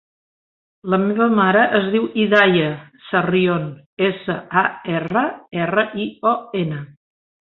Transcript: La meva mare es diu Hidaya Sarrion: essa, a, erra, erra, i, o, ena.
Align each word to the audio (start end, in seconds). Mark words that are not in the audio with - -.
La 0.93 0.97
meva 1.01 1.25
mare 1.39 1.65
es 1.79 1.83
diu 1.95 2.07
Hidaya 2.23 2.71
Sarrion: 3.09 3.69
essa, 4.09 4.39
a, 4.61 4.65
erra, 4.97 5.23
erra, 5.67 5.87
i, 6.07 6.11
o, 6.33 6.35
ena. 6.63 6.83